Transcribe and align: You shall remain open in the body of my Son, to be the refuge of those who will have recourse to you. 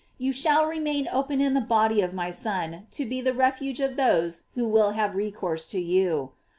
You 0.17 0.33
shall 0.33 0.65
remain 0.65 1.07
open 1.13 1.39
in 1.41 1.53
the 1.53 1.61
body 1.61 2.01
of 2.01 2.11
my 2.11 2.31
Son, 2.31 2.87
to 2.89 3.05
be 3.05 3.21
the 3.21 3.33
refuge 3.35 3.79
of 3.79 3.97
those 3.97 4.45
who 4.55 4.67
will 4.67 4.93
have 4.93 5.13
recourse 5.13 5.67
to 5.67 5.79
you. 5.79 6.31